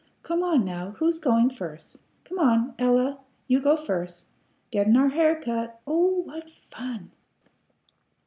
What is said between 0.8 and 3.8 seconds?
Who's goin' first? Come on, Ella; you go